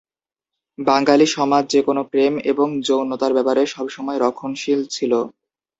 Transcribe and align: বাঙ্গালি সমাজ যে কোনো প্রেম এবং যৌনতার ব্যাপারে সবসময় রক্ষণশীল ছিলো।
বাঙ্গালি 0.77 1.27
সমাজ 1.35 1.63
যে 1.73 1.81
কোনো 1.87 2.01
প্রেম 2.11 2.33
এবং 2.51 2.67
যৌনতার 2.87 3.31
ব্যাপারে 3.37 3.61
সবসময় 3.73 4.17
রক্ষণশীল 4.19 4.79
ছিলো। 4.95 5.19